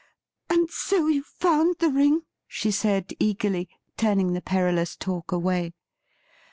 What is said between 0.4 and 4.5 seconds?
And so you found that ring?' she said eagerly, turning the